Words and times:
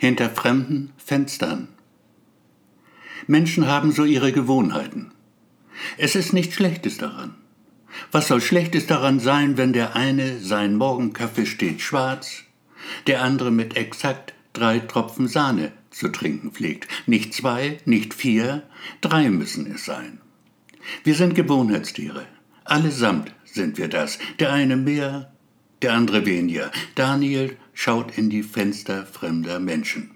hinter 0.00 0.30
fremden 0.30 0.92
Fenstern. 0.96 1.68
Menschen 3.26 3.66
haben 3.66 3.92
so 3.92 4.04
ihre 4.04 4.32
Gewohnheiten. 4.32 5.12
Es 5.98 6.16
ist 6.16 6.32
nichts 6.32 6.54
Schlechtes 6.54 6.96
daran. 6.96 7.34
Was 8.10 8.28
soll 8.28 8.40
Schlechtes 8.40 8.86
daran 8.86 9.20
sein, 9.20 9.58
wenn 9.58 9.74
der 9.74 9.96
eine 9.96 10.38
sein 10.38 10.76
Morgenkaffee 10.76 11.44
steht 11.44 11.82
schwarz, 11.82 12.44
der 13.06 13.20
andere 13.20 13.50
mit 13.50 13.76
exakt 13.76 14.32
drei 14.54 14.78
Tropfen 14.78 15.28
Sahne 15.28 15.70
zu 15.90 16.08
trinken 16.08 16.52
pflegt? 16.52 16.88
Nicht 17.06 17.34
zwei, 17.34 17.76
nicht 17.84 18.14
vier, 18.14 18.62
drei 19.02 19.28
müssen 19.28 19.70
es 19.70 19.84
sein. 19.84 20.18
Wir 21.04 21.14
sind 21.14 21.34
Gewohnheitstiere. 21.34 22.24
Allesamt 22.64 23.34
sind 23.44 23.76
wir 23.76 23.88
das. 23.88 24.18
Der 24.38 24.50
eine 24.50 24.76
mehr, 24.78 25.30
der 25.82 25.94
andere 25.94 26.26
weniger. 26.26 26.70
Daniel 26.94 27.56
schaut 27.74 28.16
in 28.16 28.30
die 28.30 28.42
Fenster 28.42 29.06
fremder 29.06 29.60
Menschen. 29.60 30.10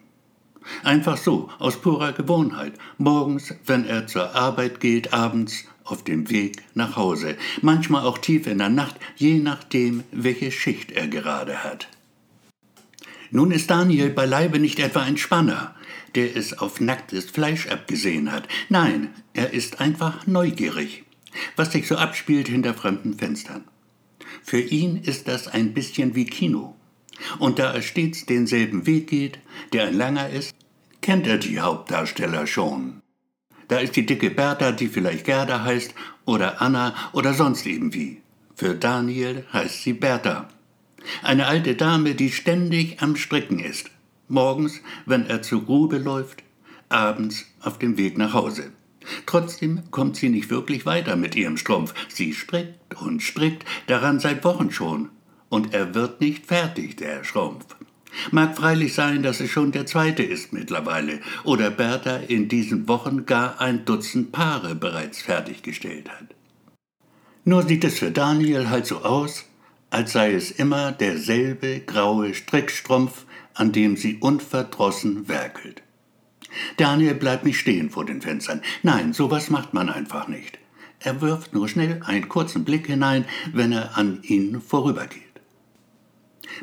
Einfach 0.82 1.16
so, 1.16 1.50
aus 1.58 1.80
purer 1.80 2.12
Gewohnheit. 2.12 2.74
Morgens, 2.98 3.54
wenn 3.66 3.84
er 3.84 4.06
zur 4.06 4.34
Arbeit 4.34 4.80
geht, 4.80 5.12
abends 5.12 5.64
auf 5.84 6.02
dem 6.02 6.30
Weg 6.30 6.62
nach 6.74 6.96
Hause. 6.96 7.36
Manchmal 7.60 8.04
auch 8.04 8.18
tief 8.18 8.46
in 8.46 8.58
der 8.58 8.70
Nacht, 8.70 8.96
je 9.16 9.38
nachdem, 9.38 10.02
welche 10.10 10.50
Schicht 10.50 10.92
er 10.92 11.08
gerade 11.08 11.62
hat. 11.62 11.88
Nun 13.30 13.50
ist 13.50 13.70
Daniel 13.70 14.10
beileibe 14.10 14.58
nicht 14.58 14.78
etwa 14.78 15.02
ein 15.02 15.16
Spanner, 15.16 15.74
der 16.14 16.36
es 16.36 16.58
auf 16.58 16.80
nacktes 16.80 17.26
Fleisch 17.26 17.66
abgesehen 17.68 18.30
hat. 18.30 18.48
Nein, 18.68 19.10
er 19.32 19.52
ist 19.52 19.80
einfach 19.80 20.26
neugierig, 20.26 21.04
was 21.56 21.72
sich 21.72 21.88
so 21.88 21.96
abspielt 21.96 22.48
hinter 22.48 22.74
fremden 22.74 23.18
Fenstern. 23.18 23.64
Für 24.42 24.60
ihn 24.60 24.96
ist 24.96 25.28
das 25.28 25.48
ein 25.48 25.74
bisschen 25.74 26.14
wie 26.14 26.26
Kino. 26.26 26.74
Und 27.38 27.58
da 27.58 27.72
er 27.72 27.82
stets 27.82 28.26
denselben 28.26 28.86
Weg 28.86 29.08
geht, 29.08 29.38
der 29.72 29.86
ein 29.86 29.94
langer 29.96 30.30
ist, 30.30 30.54
kennt 31.00 31.26
er 31.26 31.38
die 31.38 31.60
Hauptdarsteller 31.60 32.46
schon. 32.46 33.00
Da 33.68 33.78
ist 33.78 33.96
die 33.96 34.06
dicke 34.06 34.30
Bertha, 34.30 34.72
die 34.72 34.88
vielleicht 34.88 35.24
Gerda 35.24 35.64
heißt, 35.64 35.94
oder 36.26 36.60
Anna 36.60 36.94
oder 37.12 37.34
sonst 37.34 37.66
irgendwie. 37.66 38.20
Für 38.56 38.74
Daniel 38.74 39.44
heißt 39.52 39.82
sie 39.82 39.94
Bertha. 39.94 40.48
Eine 41.22 41.46
alte 41.46 41.74
Dame, 41.74 42.14
die 42.14 42.30
ständig 42.30 43.02
am 43.02 43.16
Stricken 43.16 43.58
ist. 43.58 43.90
Morgens, 44.28 44.80
wenn 45.06 45.26
er 45.26 45.42
zur 45.42 45.64
Grube 45.64 45.98
läuft, 45.98 46.42
abends 46.88 47.44
auf 47.60 47.78
dem 47.78 47.96
Weg 47.96 48.16
nach 48.16 48.32
Hause. 48.32 48.72
Trotzdem 49.34 49.82
kommt 49.90 50.14
sie 50.14 50.28
nicht 50.28 50.48
wirklich 50.48 50.86
weiter 50.86 51.16
mit 51.16 51.34
ihrem 51.34 51.56
Strumpf. 51.56 51.92
Sie 52.08 52.34
strickt 52.34 52.94
und 53.02 53.20
strickt 53.20 53.64
daran 53.88 54.20
seit 54.20 54.44
Wochen 54.44 54.70
schon 54.70 55.08
und 55.48 55.74
er 55.74 55.92
wird 55.92 56.20
nicht 56.20 56.46
fertig, 56.46 56.94
der 56.94 57.24
Schrumpf. 57.24 57.66
Mag 58.30 58.56
freilich 58.56 58.94
sein, 58.94 59.24
dass 59.24 59.40
es 59.40 59.50
schon 59.50 59.72
der 59.72 59.86
zweite 59.86 60.22
ist 60.22 60.52
mittlerweile, 60.52 61.18
oder 61.42 61.72
Bertha 61.72 62.18
in 62.18 62.48
diesen 62.48 62.86
Wochen 62.86 63.26
gar 63.26 63.60
ein 63.60 63.84
Dutzend 63.84 64.30
Paare 64.30 64.76
bereits 64.76 65.22
fertiggestellt 65.22 66.08
hat. 66.10 66.36
Nur 67.44 67.64
sieht 67.64 67.82
es 67.82 67.98
für 67.98 68.12
Daniel 68.12 68.70
halt 68.70 68.86
so 68.86 68.98
aus, 68.98 69.46
als 69.90 70.12
sei 70.12 70.32
es 70.32 70.52
immer 70.52 70.92
derselbe 70.92 71.80
graue 71.80 72.34
Strickstrumpf, 72.34 73.24
an 73.54 73.72
dem 73.72 73.96
sie 73.96 74.18
unverdrossen 74.18 75.26
werkelt. 75.26 75.83
Daniel 76.76 77.14
bleibt 77.14 77.44
nicht 77.44 77.58
stehen 77.58 77.90
vor 77.90 78.04
den 78.04 78.22
Fenstern. 78.22 78.62
Nein, 78.82 79.12
sowas 79.12 79.50
macht 79.50 79.74
man 79.74 79.88
einfach 79.88 80.28
nicht. 80.28 80.58
Er 81.00 81.20
wirft 81.20 81.52
nur 81.52 81.68
schnell 81.68 82.00
einen 82.04 82.28
kurzen 82.28 82.64
Blick 82.64 82.86
hinein, 82.86 83.24
wenn 83.52 83.72
er 83.72 83.98
an 83.98 84.20
ihnen 84.22 84.60
vorübergeht. 84.60 85.22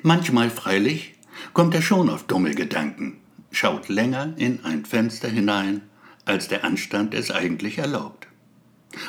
Manchmal 0.01 0.49
freilich 0.49 1.13
kommt 1.53 1.75
er 1.75 1.81
schon 1.81 2.09
auf 2.09 2.23
dumme 2.23 2.55
Gedanken, 2.55 3.19
schaut 3.51 3.89
länger 3.89 4.33
in 4.37 4.63
ein 4.65 4.85
Fenster 4.85 5.27
hinein, 5.27 5.81
als 6.25 6.47
der 6.47 6.63
Anstand 6.63 7.13
es 7.13 7.31
eigentlich 7.31 7.77
erlaubt. 7.77 8.27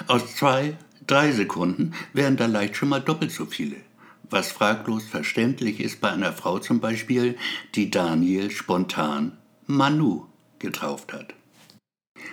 Aus 0.06 0.36
zwei, 0.36 0.77
drei 1.07 1.33
Sekunden 1.33 1.95
wären 2.12 2.36
da 2.36 2.46
leicht 2.46 2.77
schon 2.77 2.89
mal 2.89 3.01
doppelt 3.01 3.30
so 3.30 3.46
viele, 3.46 3.77
was 4.28 4.52
fraglos 4.52 5.05
verständlich 5.05 5.80
ist 5.80 6.01
bei 6.01 6.11
einer 6.11 6.33
Frau 6.33 6.58
zum 6.58 6.80
Beispiel, 6.80 7.36
die 7.74 7.90
Daniel 7.90 8.51
spontan 8.51 9.39
Manu 9.67 10.27
getauft 10.62 11.12
hat. 11.12 11.34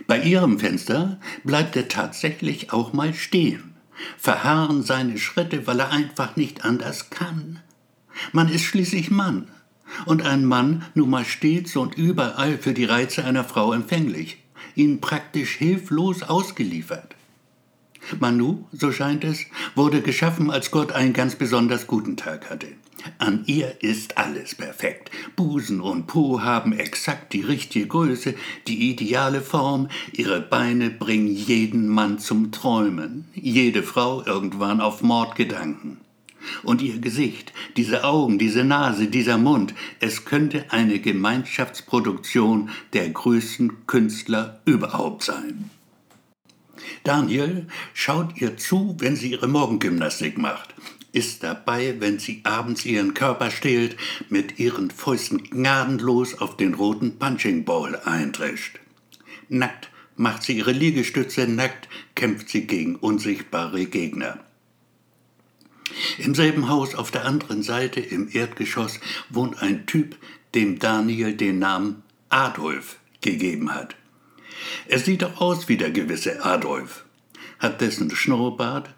Bei 0.07 0.21
ihrem 0.21 0.59
Fenster 0.59 1.19
bleibt 1.43 1.75
er 1.75 1.89
tatsächlich 1.89 2.71
auch 2.71 2.93
mal 2.93 3.13
stehen, 3.13 3.75
verharren 4.17 4.83
seine 4.83 5.17
Schritte, 5.17 5.67
weil 5.67 5.81
er 5.81 5.91
einfach 5.91 6.37
nicht 6.37 6.63
anders 6.63 7.09
kann. 7.09 7.59
Man 8.31 8.49
ist 8.49 8.63
schließlich 8.63 9.11
Mann. 9.11 9.49
Und 10.05 10.21
ein 10.21 10.45
Mann 10.45 10.85
nun 10.93 11.09
mal 11.09 11.25
stets 11.25 11.75
und 11.75 11.95
überall 11.95 12.59
für 12.59 12.73
die 12.73 12.85
Reize 12.85 13.25
einer 13.25 13.43
Frau 13.43 13.73
empfänglich, 13.73 14.37
ihnen 14.75 15.01
praktisch 15.01 15.55
hilflos 15.55 16.21
ausgeliefert. 16.21 17.15
Manu, 18.19 18.65
so 18.71 18.91
scheint 18.91 19.23
es, 19.23 19.45
wurde 19.75 20.01
geschaffen, 20.01 20.49
als 20.49 20.71
Gott 20.71 20.91
einen 20.91 21.13
ganz 21.13 21.35
besonders 21.35 21.87
guten 21.87 22.17
Tag 22.17 22.49
hatte. 22.49 22.67
An 23.17 23.43
ihr 23.45 23.81
ist 23.81 24.17
alles 24.17 24.55
perfekt. 24.55 25.09
Busen 25.35 25.79
und 25.79 26.07
Po 26.07 26.41
haben 26.41 26.73
exakt 26.73 27.33
die 27.33 27.41
richtige 27.41 27.87
Größe, 27.87 28.35
die 28.67 28.89
ideale 28.89 29.41
Form, 29.41 29.87
ihre 30.11 30.41
Beine 30.41 30.89
bringen 30.89 31.27
jeden 31.27 31.87
Mann 31.87 32.19
zum 32.19 32.51
Träumen, 32.51 33.25
jede 33.33 33.83
Frau 33.83 34.25
irgendwann 34.25 34.81
auf 34.81 35.01
Mordgedanken. 35.01 35.97
Und 36.63 36.81
ihr 36.81 36.99
Gesicht, 36.99 37.53
diese 37.77 38.03
Augen, 38.03 38.39
diese 38.39 38.63
Nase, 38.63 39.07
dieser 39.07 39.37
Mund, 39.37 39.73
es 39.99 40.25
könnte 40.25 40.65
eine 40.69 40.99
Gemeinschaftsproduktion 40.99 42.69
der 42.93 43.09
größten 43.09 43.87
Künstler 43.87 44.61
überhaupt 44.65 45.23
sein. 45.23 45.69
Daniel 47.03 47.67
schaut 47.93 48.39
ihr 48.39 48.57
zu, 48.57 48.95
wenn 48.99 49.15
sie 49.15 49.31
ihre 49.31 49.47
Morgengymnastik 49.47 50.37
macht, 50.37 50.73
ist 51.11 51.43
dabei, 51.43 51.95
wenn 51.99 52.19
sie 52.19 52.41
abends 52.43 52.85
ihren 52.85 53.13
Körper 53.13 53.51
stehlt, 53.51 53.97
mit 54.29 54.59
ihren 54.59 54.91
Fäusten 54.91 55.43
gnadenlos 55.43 56.39
auf 56.39 56.57
den 56.57 56.73
roten 56.73 57.17
Punching 57.17 57.65
Ball 57.65 57.99
eindrescht. 58.05 58.79
Nackt 59.47 59.89
macht 60.15 60.43
sie 60.43 60.57
ihre 60.57 60.71
Liegestütze, 60.71 61.47
nackt 61.47 61.87
kämpft 62.15 62.49
sie 62.49 62.67
gegen 62.67 62.95
unsichtbare 62.95 63.85
Gegner. 63.85 64.39
Im 66.17 66.35
selben 66.35 66.69
Haus 66.69 66.93
auf 66.93 67.09
der 67.09 67.25
anderen 67.25 67.63
Seite 67.63 67.99
im 67.99 68.29
Erdgeschoss 68.31 68.99
wohnt 69.29 69.61
ein 69.61 69.85
Typ, 69.87 70.17
dem 70.53 70.77
Daniel 70.77 71.35
den 71.35 71.59
Namen 71.59 72.03
Adolf 72.29 72.97
gegeben 73.21 73.73
hat. 73.73 73.95
Er 74.87 74.99
sieht 74.99 75.23
auch 75.23 75.41
aus 75.41 75.69
wie 75.69 75.77
der 75.77 75.91
gewisse 75.91 76.43
Adolf, 76.43 77.05
hat 77.59 77.81
dessen 77.81 78.09
Schnurrbart, 78.11 78.89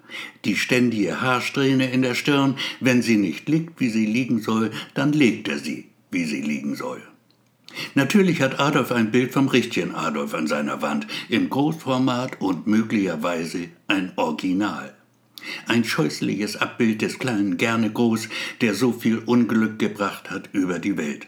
die 0.45 0.55
ständige 0.55 1.21
Haarsträhne 1.21 1.91
in 1.91 2.01
der 2.01 2.15
Stirn, 2.15 2.57
wenn 2.79 3.01
sie 3.01 3.17
nicht 3.17 3.49
liegt, 3.49 3.79
wie 3.79 3.89
sie 3.89 4.05
liegen 4.05 4.41
soll, 4.41 4.71
dann 4.93 5.13
legt 5.13 5.47
er 5.47 5.59
sie, 5.59 5.89
wie 6.11 6.25
sie 6.25 6.41
liegen 6.41 6.75
soll. 6.75 7.01
Natürlich 7.95 8.41
hat 8.41 8.59
Adolf 8.59 8.91
ein 8.91 9.11
Bild 9.11 9.31
vom 9.31 9.47
richtigen 9.47 9.95
Adolf 9.95 10.33
an 10.33 10.47
seiner 10.47 10.81
Wand, 10.81 11.07
im 11.29 11.49
Großformat 11.49 12.41
und 12.41 12.67
möglicherweise 12.67 13.69
ein 13.87 14.11
Original. 14.17 14.93
Ein 15.67 15.83
scheußliches 15.83 16.57
Abbild 16.57 17.01
des 17.01 17.17
kleinen 17.17 17.57
Gerne 17.57 17.91
groß, 17.91 18.29
der 18.61 18.75
so 18.75 18.91
viel 18.91 19.19
Unglück 19.19 19.79
gebracht 19.79 20.29
hat 20.29 20.49
über 20.51 20.79
die 20.79 20.97
Welt. 20.97 21.27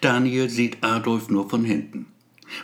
Daniel 0.00 0.48
sieht 0.48 0.82
Adolf 0.82 1.28
nur 1.28 1.48
von 1.48 1.64
hinten, 1.64 2.06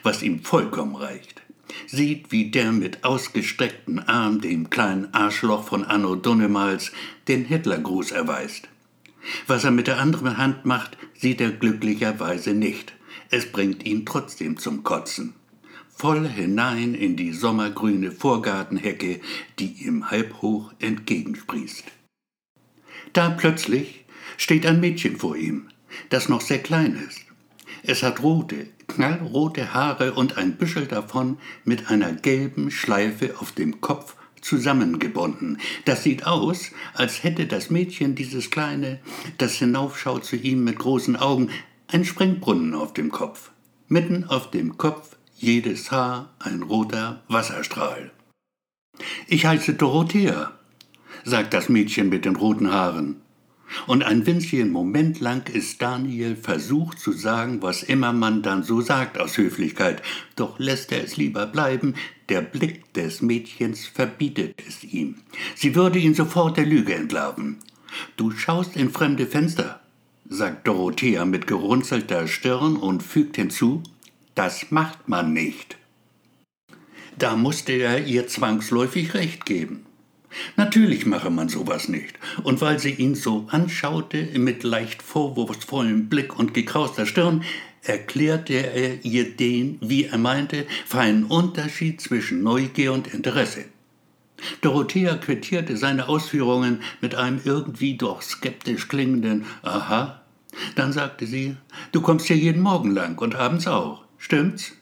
was 0.02 0.22
ihm 0.22 0.42
vollkommen 0.42 0.96
reicht. 0.96 1.42
Sieht, 1.86 2.32
wie 2.32 2.50
der 2.50 2.72
mit 2.72 3.04
ausgestreckten 3.04 4.00
Arm 4.00 4.40
dem 4.40 4.70
kleinen 4.70 5.12
Arschloch 5.14 5.64
von 5.64 5.84
Anno 5.84 6.16
Dunnemals 6.16 6.92
den 7.28 7.44
Hitlergruß 7.44 8.10
erweist. 8.10 8.68
Was 9.46 9.64
er 9.64 9.70
mit 9.70 9.86
der 9.86 9.98
anderen 9.98 10.36
Hand 10.36 10.64
macht, 10.64 10.96
sieht 11.16 11.40
er 11.40 11.50
glücklicherweise 11.50 12.54
nicht. 12.54 12.94
Es 13.30 13.52
bringt 13.52 13.84
ihn 13.84 14.04
trotzdem 14.06 14.56
zum 14.58 14.82
Kotzen 14.82 15.34
voll 16.00 16.26
hinein 16.26 16.94
in 16.94 17.14
die 17.14 17.34
sommergrüne 17.34 18.10
Vorgartenhecke, 18.10 19.20
die 19.58 19.84
ihm 19.84 20.10
halb 20.10 20.40
hoch 20.40 20.72
entgegensprießt. 20.78 21.84
Da 23.12 23.28
plötzlich 23.28 24.06
steht 24.38 24.64
ein 24.64 24.80
Mädchen 24.80 25.18
vor 25.18 25.36
ihm, 25.36 25.68
das 26.08 26.30
noch 26.30 26.40
sehr 26.40 26.60
klein 26.60 26.98
ist. 27.06 27.20
Es 27.82 28.02
hat 28.02 28.22
rote, 28.22 28.68
knallrote 28.90 29.72
Haare 29.72 30.14
und 30.14 30.36
ein 30.36 30.56
Büschel 30.56 30.86
davon 30.86 31.38
mit 31.64 31.90
einer 31.90 32.12
gelben 32.12 32.70
Schleife 32.70 33.34
auf 33.38 33.52
dem 33.52 33.80
Kopf 33.80 34.16
zusammengebunden. 34.40 35.58
Das 35.84 36.02
sieht 36.02 36.26
aus, 36.26 36.70
als 36.94 37.22
hätte 37.22 37.46
das 37.46 37.70
Mädchen 37.70 38.14
dieses 38.14 38.50
kleine, 38.50 38.98
das 39.38 39.54
hinaufschaut 39.54 40.24
zu 40.24 40.36
ihm 40.36 40.64
mit 40.64 40.78
großen 40.78 41.16
Augen, 41.16 41.50
ein 41.88 42.04
Springbrunnen 42.04 42.74
auf 42.74 42.92
dem 42.92 43.10
Kopf. 43.10 43.50
Mitten 43.88 44.24
auf 44.24 44.50
dem 44.50 44.78
Kopf 44.78 45.16
jedes 45.36 45.90
Haar 45.90 46.30
ein 46.38 46.62
roter 46.62 47.22
Wasserstrahl. 47.28 48.10
Ich 49.26 49.46
heiße 49.46 49.74
Dorothea, 49.74 50.52
sagt 51.24 51.54
das 51.54 51.68
Mädchen 51.68 52.08
mit 52.08 52.24
den 52.24 52.36
roten 52.36 52.72
Haaren. 52.72 53.20
Und 53.86 54.02
ein 54.02 54.26
winzigen 54.26 54.70
Moment 54.70 55.20
lang 55.20 55.48
ist 55.48 55.80
Daniel 55.80 56.36
versucht 56.36 56.98
zu 56.98 57.12
sagen, 57.12 57.62
was 57.62 57.82
immer 57.82 58.12
man 58.12 58.42
dann 58.42 58.62
so 58.62 58.80
sagt 58.80 59.18
aus 59.18 59.36
Höflichkeit, 59.36 60.02
doch 60.36 60.58
lässt 60.58 60.92
er 60.92 61.04
es 61.04 61.16
lieber 61.16 61.46
bleiben, 61.46 61.94
der 62.28 62.40
Blick 62.40 62.92
des 62.94 63.22
Mädchens 63.22 63.86
verbietet 63.86 64.62
es 64.66 64.84
ihm. 64.84 65.16
Sie 65.54 65.74
würde 65.74 65.98
ihn 65.98 66.14
sofort 66.14 66.56
der 66.56 66.66
Lüge 66.66 66.94
entlarven. 66.94 67.58
Du 68.16 68.30
schaust 68.30 68.76
in 68.76 68.90
fremde 68.90 69.26
Fenster, 69.26 69.80
sagt 70.28 70.66
Dorothea 70.66 71.24
mit 71.24 71.46
gerunzelter 71.46 72.28
Stirn 72.28 72.76
und 72.76 73.02
fügt 73.02 73.36
hinzu, 73.36 73.82
das 74.34 74.70
macht 74.70 75.08
man 75.08 75.32
nicht. 75.32 75.76
Da 77.18 77.36
musste 77.36 77.72
er 77.72 78.06
ihr 78.06 78.26
zwangsläufig 78.28 79.14
recht 79.14 79.44
geben. 79.44 79.86
Natürlich 80.56 81.06
mache 81.06 81.30
man 81.30 81.48
sowas 81.48 81.88
nicht. 81.88 82.18
Und 82.42 82.60
weil 82.60 82.78
sie 82.78 82.92
ihn 82.92 83.14
so 83.14 83.46
anschaute, 83.50 84.28
mit 84.38 84.62
leicht 84.62 85.02
vorwurfsvollem 85.02 86.08
Blick 86.08 86.38
und 86.38 86.54
gekrauster 86.54 87.06
Stirn, 87.06 87.44
erklärte 87.82 88.54
er 88.54 89.04
ihr 89.04 89.36
den, 89.36 89.78
wie 89.80 90.04
er 90.04 90.18
meinte, 90.18 90.66
feinen 90.86 91.24
Unterschied 91.24 92.00
zwischen 92.00 92.42
Neugier 92.42 92.92
und 92.92 93.12
Interesse. 93.12 93.64
Dorothea 94.60 95.16
quittierte 95.16 95.76
seine 95.76 96.08
Ausführungen 96.08 96.80
mit 97.00 97.14
einem 97.14 97.40
irgendwie 97.44 97.96
doch 97.96 98.22
skeptisch 98.22 98.88
klingenden 98.88 99.44
Aha. 99.62 100.22
Dann 100.74 100.92
sagte 100.92 101.26
sie, 101.26 101.56
du 101.92 102.00
kommst 102.00 102.26
hier 102.26 102.36
jeden 102.36 102.62
Morgen 102.62 102.90
lang 102.90 103.18
und 103.18 103.34
abends 103.34 103.66
auch, 103.66 104.04
stimmt's? 104.18 104.72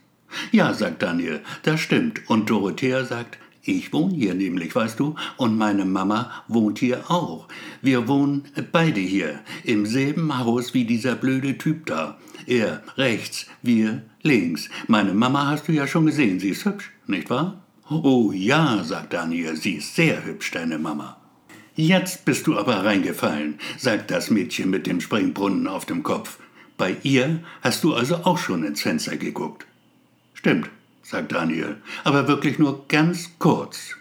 Ja, 0.52 0.74
sagt 0.74 1.02
Daniel, 1.02 1.40
das 1.62 1.80
stimmt. 1.80 2.28
Und 2.28 2.50
Dorothea 2.50 3.04
sagt, 3.04 3.38
ich 3.68 3.92
wohne 3.92 4.14
hier 4.14 4.34
nämlich, 4.34 4.74
weißt 4.74 4.98
du, 4.98 5.14
und 5.36 5.58
meine 5.58 5.84
Mama 5.84 6.30
wohnt 6.48 6.78
hier 6.78 7.10
auch. 7.10 7.48
Wir 7.82 8.08
wohnen 8.08 8.44
beide 8.72 9.00
hier, 9.00 9.40
im 9.64 9.84
selben 9.84 10.38
Haus 10.38 10.72
wie 10.72 10.84
dieser 10.84 11.14
blöde 11.14 11.58
Typ 11.58 11.86
da. 11.86 12.18
Er 12.46 12.82
rechts, 12.96 13.46
wir 13.62 14.02
links. 14.22 14.70
Meine 14.86 15.12
Mama 15.12 15.46
hast 15.46 15.68
du 15.68 15.72
ja 15.72 15.86
schon 15.86 16.06
gesehen, 16.06 16.40
sie 16.40 16.50
ist 16.50 16.64
hübsch, 16.64 16.90
nicht 17.06 17.28
wahr? 17.28 17.62
Oh 17.90 18.32
ja, 18.32 18.82
sagt 18.84 19.12
Daniel, 19.12 19.56
sie 19.56 19.74
ist 19.74 19.94
sehr 19.94 20.24
hübsch, 20.24 20.50
deine 20.50 20.78
Mama. 20.78 21.18
Jetzt 21.74 22.24
bist 22.24 22.46
du 22.46 22.58
aber 22.58 22.84
reingefallen, 22.84 23.58
sagt 23.76 24.10
das 24.10 24.30
Mädchen 24.30 24.70
mit 24.70 24.86
dem 24.86 25.00
Springbrunnen 25.00 25.66
auf 25.68 25.84
dem 25.84 26.02
Kopf. 26.02 26.38
Bei 26.78 26.96
ihr 27.02 27.40
hast 27.60 27.84
du 27.84 27.94
also 27.94 28.16
auch 28.24 28.38
schon 28.38 28.64
ins 28.64 28.82
Fenster 28.82 29.16
geguckt. 29.16 29.66
Stimmt, 30.32 30.70
sagt 31.08 31.32
Daniel, 31.32 31.76
aber 32.04 32.28
wirklich 32.28 32.58
nur 32.58 32.86
ganz 32.88 33.30
kurz. 33.38 33.96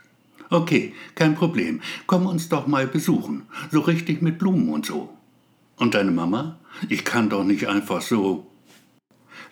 Okay, 0.49 0.93
kein 1.15 1.35
Problem. 1.35 1.81
Komm 2.05 2.25
uns 2.25 2.49
doch 2.49 2.67
mal 2.67 2.87
besuchen. 2.87 3.43
So 3.71 3.81
richtig 3.81 4.21
mit 4.21 4.39
Blumen 4.39 4.69
und 4.69 4.85
so. 4.85 5.09
Und 5.77 5.93
deine 5.93 6.11
Mama? 6.11 6.59
Ich 6.89 7.05
kann 7.05 7.29
doch 7.29 7.43
nicht 7.43 7.67
einfach 7.67 8.01
so. 8.01 8.47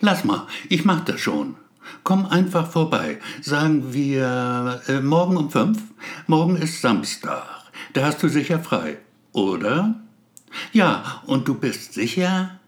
Lass 0.00 0.24
mal, 0.24 0.46
ich 0.68 0.84
mach 0.84 1.04
das 1.04 1.20
schon. 1.20 1.56
Komm 2.02 2.26
einfach 2.26 2.70
vorbei. 2.70 3.18
Sagen 3.40 3.92
wir 3.92 4.82
äh, 4.88 5.00
morgen 5.00 5.36
um 5.36 5.50
fünf? 5.50 5.82
Morgen 6.26 6.56
ist 6.56 6.80
Samstag. 6.80 7.46
Da 7.92 8.06
hast 8.06 8.22
du 8.22 8.28
sicher 8.28 8.58
frei, 8.58 8.98
oder? 9.32 9.94
Ja, 10.72 11.22
und 11.26 11.46
du 11.48 11.54
bist 11.54 11.94
sicher? 11.94 12.58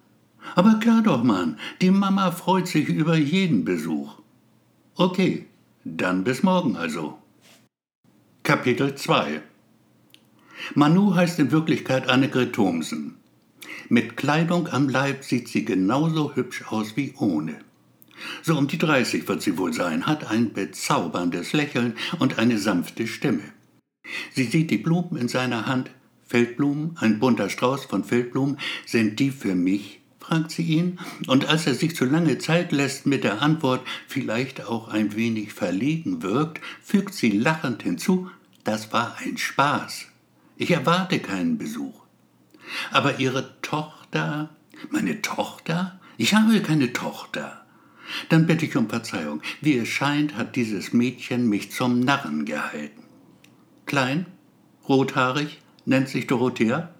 Aber 0.54 0.74
klar 0.74 1.02
doch, 1.02 1.22
Mann, 1.22 1.58
die 1.80 1.90
Mama 1.90 2.30
freut 2.30 2.68
sich 2.68 2.88
über 2.88 3.16
jeden 3.16 3.64
Besuch. 3.64 4.18
Okay, 5.00 5.46
dann 5.84 6.24
bis 6.24 6.42
morgen 6.42 6.74
also. 6.74 7.18
Kapitel 8.42 8.96
2 8.96 9.40
Manu 10.74 11.14
heißt 11.14 11.38
in 11.38 11.52
Wirklichkeit 11.52 12.08
Annegret 12.08 12.52
Thomsen. 12.52 13.14
Mit 13.88 14.16
Kleidung 14.16 14.66
am 14.66 14.88
Leib 14.88 15.22
sieht 15.22 15.46
sie 15.46 15.64
genauso 15.64 16.34
hübsch 16.34 16.64
aus 16.72 16.96
wie 16.96 17.14
ohne. 17.16 17.60
So 18.42 18.58
um 18.58 18.66
die 18.66 18.78
30 18.78 19.28
wird 19.28 19.40
sie 19.40 19.56
wohl 19.56 19.72
sein, 19.72 20.04
hat 20.04 20.28
ein 20.28 20.52
bezauberndes 20.52 21.52
Lächeln 21.52 21.94
und 22.18 22.40
eine 22.40 22.58
sanfte 22.58 23.06
Stimme. 23.06 23.52
Sie 24.32 24.46
sieht 24.46 24.72
die 24.72 24.78
Blumen 24.78 25.16
in 25.16 25.28
seiner 25.28 25.66
Hand, 25.66 25.92
Feldblumen, 26.26 26.96
ein 26.98 27.20
bunter 27.20 27.50
Strauß 27.50 27.84
von 27.84 28.02
Feldblumen, 28.02 28.58
sind 28.84 29.20
die 29.20 29.30
für 29.30 29.54
mich 29.54 30.00
fragt 30.28 30.50
sie 30.50 30.62
ihn, 30.62 30.98
und 31.26 31.48
als 31.48 31.66
er 31.66 31.74
sich 31.74 31.96
zu 31.96 32.04
lange 32.04 32.38
Zeit 32.38 32.70
lässt 32.70 33.06
mit 33.06 33.24
der 33.24 33.40
Antwort 33.40 33.86
vielleicht 34.06 34.66
auch 34.66 34.88
ein 34.88 35.16
wenig 35.16 35.54
verlegen 35.54 36.22
wirkt, 36.22 36.60
fügt 36.82 37.14
sie 37.14 37.30
lachend 37.30 37.82
hinzu, 37.82 38.30
das 38.62 38.92
war 38.92 39.16
ein 39.24 39.38
Spaß. 39.38 40.06
Ich 40.56 40.70
erwarte 40.70 41.18
keinen 41.18 41.56
Besuch. 41.56 42.02
Aber 42.90 43.18
Ihre 43.18 43.60
Tochter, 43.62 44.50
meine 44.90 45.22
Tochter? 45.22 45.98
Ich 46.18 46.34
habe 46.34 46.60
keine 46.60 46.92
Tochter. 46.92 47.64
Dann 48.28 48.46
bitte 48.46 48.66
ich 48.66 48.76
um 48.76 48.88
Verzeihung. 48.88 49.40
Wie 49.62 49.78
es 49.78 49.88
scheint, 49.88 50.36
hat 50.36 50.56
dieses 50.56 50.92
Mädchen 50.92 51.48
mich 51.48 51.72
zum 51.72 52.00
Narren 52.00 52.44
gehalten. 52.44 53.02
Klein, 53.86 54.26
rothaarig, 54.86 55.62
nennt 55.86 56.08
sich 56.08 56.26
Dorothea? 56.26 56.92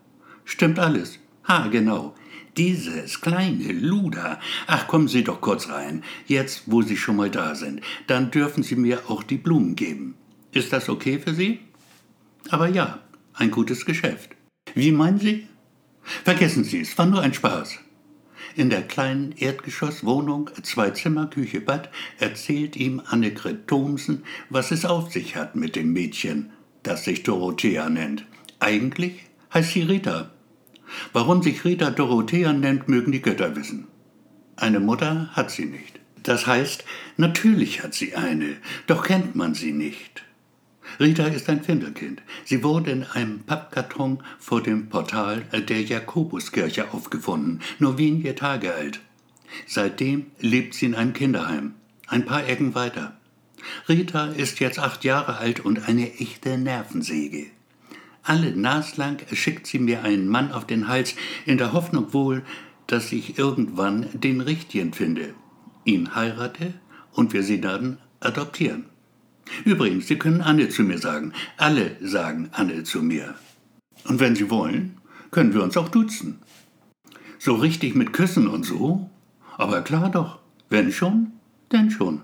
Stimmt 0.46 0.78
alles. 0.78 1.18
Ha, 1.48 1.68
genau. 1.68 2.14
Dieses 2.58 3.20
kleine 3.20 3.72
Luder. 3.72 4.38
Ach, 4.66 4.86
kommen 4.86 5.08
Sie 5.08 5.24
doch 5.24 5.40
kurz 5.40 5.68
rein, 5.68 6.04
jetzt 6.26 6.64
wo 6.66 6.82
Sie 6.82 6.96
schon 6.96 7.16
mal 7.16 7.30
da 7.30 7.54
sind. 7.54 7.80
Dann 8.06 8.30
dürfen 8.30 8.62
Sie 8.62 8.76
mir 8.76 9.08
auch 9.08 9.22
die 9.22 9.38
Blumen 9.38 9.74
geben. 9.74 10.14
Ist 10.52 10.72
das 10.72 10.88
okay 10.88 11.18
für 11.18 11.34
Sie? 11.34 11.60
Aber 12.50 12.68
ja, 12.68 12.98
ein 13.32 13.50
gutes 13.50 13.86
Geschäft. 13.86 14.30
Wie 14.74 14.92
meinen 14.92 15.18
Sie? 15.18 15.46
Vergessen 16.02 16.64
Sie, 16.64 16.80
es 16.80 16.96
war 16.98 17.06
nur 17.06 17.22
ein 17.22 17.34
Spaß. 17.34 17.78
In 18.56 18.70
der 18.70 18.82
kleinen 18.82 19.32
Erdgeschosswohnung, 19.32 20.50
zwei 20.62 20.90
Zimmer, 20.90 21.26
Küche, 21.26 21.60
Bad, 21.60 21.90
erzählt 22.18 22.76
ihm 22.76 23.00
Annegret 23.06 23.68
Thomsen, 23.68 24.24
was 24.50 24.70
es 24.70 24.84
auf 24.84 25.12
sich 25.12 25.36
hat 25.36 25.54
mit 25.54 25.76
dem 25.76 25.92
Mädchen, 25.92 26.50
das 26.82 27.04
sich 27.04 27.22
Dorothea 27.22 27.88
nennt. 27.88 28.26
Eigentlich 28.58 29.20
heißt 29.54 29.72
sie 29.72 29.82
Rita. 29.82 30.30
Warum 31.12 31.42
sich 31.42 31.64
Rita 31.64 31.90
Dorothea 31.90 32.52
nennt, 32.52 32.88
mögen 32.88 33.12
die 33.12 33.22
Götter 33.22 33.56
wissen. 33.56 33.86
Eine 34.56 34.80
Mutter 34.80 35.30
hat 35.32 35.50
sie 35.50 35.66
nicht. 35.66 36.00
Das 36.22 36.46
heißt, 36.46 36.84
natürlich 37.16 37.82
hat 37.82 37.94
sie 37.94 38.14
eine, 38.14 38.56
doch 38.86 39.04
kennt 39.04 39.36
man 39.36 39.54
sie 39.54 39.72
nicht. 39.72 40.24
Rita 40.98 41.26
ist 41.26 41.48
ein 41.48 41.62
Findelkind. 41.62 42.22
Sie 42.44 42.64
wurde 42.64 42.90
in 42.90 43.04
einem 43.04 43.40
Pappkarton 43.40 44.22
vor 44.38 44.62
dem 44.62 44.88
Portal 44.88 45.42
der 45.52 45.82
Jakobuskirche 45.82 46.92
aufgefunden, 46.92 47.60
nur 47.78 47.98
wenige 47.98 48.34
Tage 48.34 48.74
alt. 48.74 49.00
Seitdem 49.66 50.26
lebt 50.40 50.74
sie 50.74 50.86
in 50.86 50.94
einem 50.94 51.12
Kinderheim, 51.12 51.74
ein 52.06 52.24
paar 52.24 52.46
Ecken 52.46 52.74
weiter. 52.74 53.16
Rita 53.88 54.26
ist 54.26 54.60
jetzt 54.60 54.78
acht 54.78 55.04
Jahre 55.04 55.38
alt 55.38 55.60
und 55.60 55.88
eine 55.88 56.12
echte 56.14 56.58
Nervensäge. 56.58 57.46
Alle 58.28 58.54
naslang 58.54 59.16
schickt 59.32 59.66
sie 59.66 59.78
mir 59.78 60.02
einen 60.04 60.28
Mann 60.28 60.52
auf 60.52 60.66
den 60.66 60.86
Hals, 60.86 61.14
in 61.46 61.56
der 61.56 61.72
Hoffnung 61.72 62.12
wohl, 62.12 62.42
dass 62.86 63.10
ich 63.10 63.38
irgendwann 63.38 64.06
den 64.12 64.42
Richtigen 64.42 64.92
finde, 64.92 65.32
ihn 65.84 66.14
heirate 66.14 66.74
und 67.12 67.32
wir 67.32 67.42
sie 67.42 67.58
dann 67.58 67.96
adoptieren. 68.20 68.84
Übrigens, 69.64 70.08
Sie 70.08 70.18
können 70.18 70.42
Anne 70.42 70.68
zu 70.68 70.82
mir 70.82 70.98
sagen. 70.98 71.32
Alle 71.56 71.96
sagen 72.02 72.50
Anne 72.52 72.84
zu 72.84 73.02
mir. 73.02 73.34
Und 74.04 74.20
wenn 74.20 74.36
Sie 74.36 74.50
wollen, 74.50 74.98
können 75.30 75.54
wir 75.54 75.62
uns 75.62 75.78
auch 75.78 75.88
duzen. 75.88 76.40
So 77.38 77.54
richtig 77.54 77.94
mit 77.94 78.12
Küssen 78.12 78.46
und 78.46 78.64
so? 78.64 79.08
Aber 79.56 79.80
klar 79.80 80.10
doch. 80.10 80.38
Wenn 80.68 80.92
schon, 80.92 81.32
denn 81.72 81.90
schon. 81.90 82.20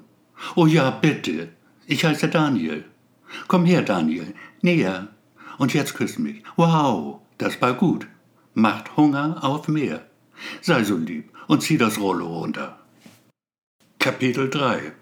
Oh 0.55 0.67
ja, 0.67 0.91
bitte. 0.91 1.49
Ich 1.87 2.05
heiße 2.05 2.29
Daniel. 2.29 2.85
Komm 3.49 3.65
her, 3.65 3.81
Daniel. 3.81 4.35
Näher. 4.61 5.09
Und 5.59 5.75
jetzt 5.75 5.95
küss 5.95 6.19
mich. 6.19 6.43
Wow, 6.57 7.21
das 7.39 7.61
war 7.61 7.75
gut. 7.75 8.07
Macht 8.55 8.97
Hunger 8.97 9.43
auf 9.43 9.69
mehr. 9.69 10.07
Sei 10.61 10.85
so 10.85 10.97
lieb 10.97 11.31
und 11.47 11.63
zieh 11.63 11.79
das 11.79 11.99
Rollo 11.99 12.27
runter. 12.27 12.79
Kapitel 13.99 14.51
3 14.51 14.93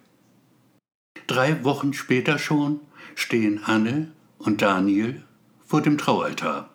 Drei 1.27 1.65
Wochen 1.65 1.93
später 1.93 2.39
schon 2.39 2.81
stehen 3.15 3.63
Anne 3.65 4.13
und 4.39 4.63
Daniel 4.63 5.23
vor 5.65 5.81
dem 5.81 5.99
Traualtar. 5.99 6.71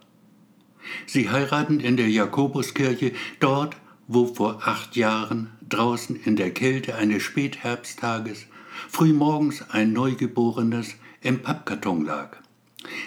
Sie 1.05 1.29
heiraten 1.29 1.79
in 1.79 1.97
der 1.97 2.09
Jakobuskirche, 2.09 3.11
dort, 3.39 3.75
wo 4.07 4.25
vor 4.25 4.61
acht 4.65 4.95
Jahren 4.95 5.51
draußen 5.67 6.15
in 6.15 6.35
der 6.35 6.51
Kälte 6.51 6.95
eines 6.95 7.23
Spätherbsttages 7.23 8.47
frühmorgens 8.89 9.69
ein 9.69 9.91
Neugeborenes 9.93 10.95
im 11.21 11.41
Pappkarton 11.41 12.05
lag. 12.05 12.37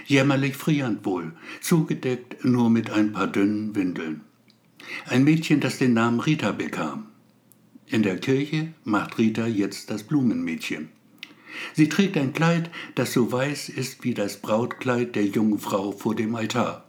Jämmerlich 0.06 0.56
frierend 0.56 1.04
wohl, 1.04 1.32
zugedeckt 1.60 2.44
nur 2.44 2.70
mit 2.70 2.90
ein 2.90 3.12
paar 3.12 3.26
dünnen 3.26 3.74
Windeln. 3.74 4.22
Ein 5.06 5.24
Mädchen, 5.24 5.60
das 5.60 5.78
den 5.78 5.94
Namen 5.94 6.20
Rita 6.20 6.52
bekam. 6.52 7.06
In 7.86 8.02
der 8.02 8.18
Kirche 8.18 8.72
macht 8.84 9.18
Rita 9.18 9.46
jetzt 9.46 9.90
das 9.90 10.04
Blumenmädchen. 10.04 10.88
Sie 11.74 11.88
trägt 11.88 12.16
ein 12.16 12.32
Kleid, 12.32 12.70
das 12.94 13.12
so 13.12 13.32
weiß 13.32 13.68
ist 13.68 14.04
wie 14.04 14.14
das 14.14 14.36
Brautkleid 14.36 15.16
der 15.16 15.26
jungen 15.26 15.58
Frau 15.58 15.92
vor 15.92 16.14
dem 16.14 16.34
Altar. 16.34 16.84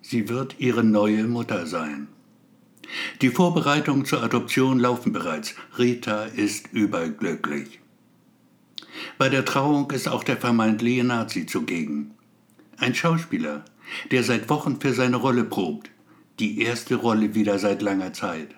Sie 0.00 0.28
wird 0.28 0.56
ihre 0.58 0.84
neue 0.84 1.24
Mutter 1.24 1.66
sein. 1.66 2.08
Die 3.20 3.30
Vorbereitungen 3.30 4.04
zur 4.04 4.22
Adoption 4.22 4.78
laufen 4.78 5.12
bereits. 5.12 5.54
Rita 5.78 6.24
ist 6.24 6.72
überglücklich. 6.72 7.80
Bei 9.18 9.28
der 9.28 9.44
Trauung 9.44 9.90
ist 9.90 10.08
auch 10.08 10.24
der 10.24 10.36
vermeintliche 10.36 11.04
Nazi 11.04 11.46
zugegen. 11.46 12.12
Ein 12.78 12.94
Schauspieler, 12.94 13.64
der 14.10 14.22
seit 14.22 14.48
Wochen 14.48 14.80
für 14.80 14.92
seine 14.92 15.16
Rolle 15.16 15.44
probt. 15.44 15.90
Die 16.38 16.60
erste 16.60 16.96
Rolle 16.96 17.34
wieder 17.34 17.58
seit 17.58 17.80
langer 17.82 18.12
Zeit. 18.12 18.54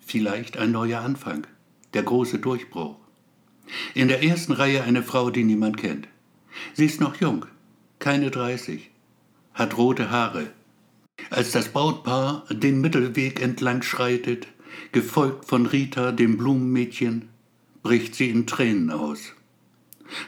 Vielleicht 0.00 0.58
ein 0.58 0.72
neuer 0.72 1.00
Anfang. 1.00 1.46
Der 1.94 2.02
große 2.02 2.38
Durchbruch. 2.38 2.96
In 3.94 4.08
der 4.08 4.22
ersten 4.22 4.52
Reihe 4.52 4.82
eine 4.82 5.02
Frau, 5.02 5.30
die 5.30 5.44
niemand 5.44 5.76
kennt. 5.76 6.08
Sie 6.74 6.84
ist 6.84 7.00
noch 7.00 7.16
jung, 7.16 7.46
keine 7.98 8.30
30, 8.30 8.90
hat 9.54 9.78
rote 9.78 10.10
Haare. 10.10 10.48
Als 11.30 11.52
das 11.52 11.68
Brautpaar 11.68 12.44
den 12.50 12.80
Mittelweg 12.80 13.40
entlang 13.40 13.82
schreitet, 13.82 14.48
gefolgt 14.92 15.46
von 15.46 15.66
Rita, 15.66 16.12
dem 16.12 16.36
Blumenmädchen, 16.36 17.28
bricht 17.82 18.14
sie 18.14 18.30
in 18.30 18.46
Tränen 18.46 18.90
aus. 18.90 19.34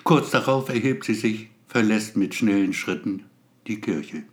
Kurz 0.02 0.30
darauf 0.30 0.68
erhebt 0.68 1.04
sie 1.04 1.14
sich, 1.14 1.48
verlässt 1.66 2.16
mit 2.16 2.34
schnellen 2.34 2.72
Schritten 2.72 3.24
die 3.66 3.80
Kirche. 3.80 4.24